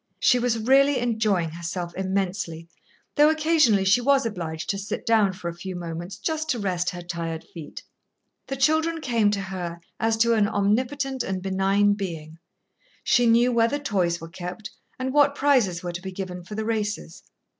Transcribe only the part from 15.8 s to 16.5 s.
were to be given